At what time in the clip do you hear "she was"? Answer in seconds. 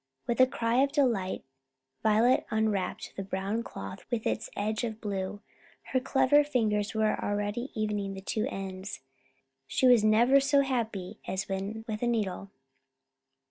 9.67-10.03